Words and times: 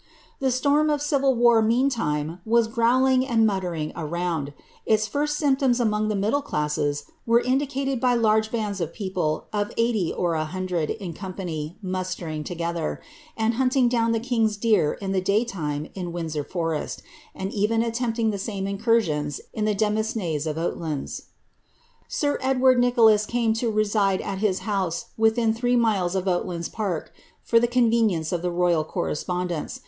The 0.39 0.49
storm 0.49 0.89
of 0.89 0.99
civil 0.99 1.35
war 1.35 1.61
meantime 1.61 2.39
was 2.43 2.67
growling 2.67 3.23
and 3.23 3.45
muttering 3.45 3.91
around. 3.95 4.51
Its 4.83 5.05
first 5.07 5.37
symptoms 5.37 5.79
among 5.79 6.07
the 6.07 6.15
middle 6.15 6.41
classes 6.41 7.03
were 7.27 7.39
indicated 7.39 7.99
by 7.99 8.15
large 8.15 8.49
bands 8.51 8.81
of 8.81 8.95
people 8.95 9.45
of 9.53 9.71
eighty 9.77 10.11
or 10.11 10.33
a 10.33 10.43
hundred 10.45 10.89
in 10.89 11.13
company 11.13 11.77
mustering 11.83 12.43
together, 12.43 12.99
and 13.37 13.53
hunting 13.61 13.87
down 13.87 14.11
the 14.11 14.19
king's 14.19 14.57
deer 14.57 14.93
in 14.93 15.11
the 15.11 15.21
day 15.21 15.45
time 15.45 15.87
in 15.93 16.11
Windsor 16.11 16.43
foreit, 16.43 16.99
and 17.35 17.53
even 17.53 17.83
attempting 17.83 18.31
the 18.31 18.39
same 18.39 18.65
incursions 18.65 19.39
in 19.53 19.65
the 19.65 19.75
demesnes 19.75 20.47
of 20.47 20.57
Oatlands. 20.57 21.25
Sir 22.07 22.39
Edward 22.41 22.79
Nicholas 22.79 23.27
came 23.27 23.53
to 23.53 23.69
reside 23.69 24.19
at 24.21 24.39
his 24.39 24.61
house 24.65 25.11
within 25.15 25.53
three 25.53 25.75
milei 25.75 26.15
of 26.15 26.27
Oatlands 26.27 26.69
park, 26.69 27.13
for 27.43 27.59
the 27.59 27.67
convenience 27.67 28.31
of 28.31 28.41
the 28.41 28.49
royal 28.49 28.83
correspondence. 28.83 29.79